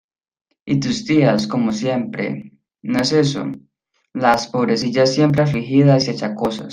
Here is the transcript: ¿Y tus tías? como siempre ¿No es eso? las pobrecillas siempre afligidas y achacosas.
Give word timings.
¿Y 0.65 0.79
tus 0.79 1.05
tías? 1.05 1.45
como 1.45 1.71
siempre 1.71 2.53
¿No 2.81 3.01
es 3.01 3.11
eso? 3.11 3.51
las 4.13 4.47
pobrecillas 4.47 5.13
siempre 5.13 5.43
afligidas 5.43 6.07
y 6.07 6.09
achacosas. 6.09 6.69